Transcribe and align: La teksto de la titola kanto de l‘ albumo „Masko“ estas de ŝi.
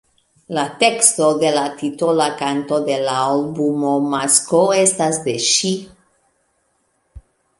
La 0.57 0.61
teksto 0.83 1.25
de 1.43 1.51
la 1.57 1.65
titola 1.81 2.25
kanto 2.39 2.79
de 2.87 2.95
l‘ 3.01 3.13
albumo 3.25 3.93
„Masko“ 4.15 4.61
estas 4.85 5.23
de 5.27 5.35
ŝi. 5.51 5.73